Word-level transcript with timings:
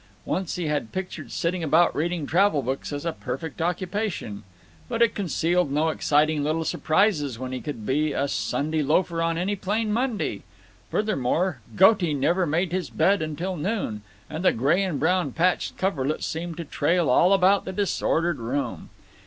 Once 0.25 0.55
he 0.55 0.65
had 0.65 0.91
pictured 0.91 1.31
sitting 1.31 1.61
about 1.61 1.95
reading 1.95 2.25
travel 2.25 2.63
books 2.63 2.91
as 2.91 3.05
a 3.05 3.13
perfect 3.13 3.61
occupation. 3.61 4.41
But 4.89 5.03
it 5.03 5.13
concealed 5.13 5.71
no 5.71 5.89
exciting 5.89 6.43
little 6.43 6.65
surprises 6.65 7.37
when 7.37 7.51
he 7.51 7.61
could 7.61 7.85
be 7.85 8.11
a 8.11 8.27
Sunday 8.27 8.81
loafer 8.81 9.21
on 9.21 9.37
any 9.37 9.55
plain 9.55 9.93
Monday. 9.93 10.41
Furthermore, 10.89 11.61
Goaty 11.75 12.15
never 12.15 12.47
made 12.47 12.71
his 12.71 12.89
bed 12.89 13.35
till 13.37 13.55
noon, 13.55 14.01
and 14.27 14.43
the 14.43 14.53
gray 14.53 14.81
and 14.83 14.99
brown 14.99 15.33
patched 15.33 15.77
coverlet 15.77 16.23
seemed 16.23 16.57
to 16.57 16.65
trail 16.65 17.07
all 17.07 17.31
about 17.31 17.65
the 17.65 17.71
disordered 17.71 18.39
room. 18.39 18.89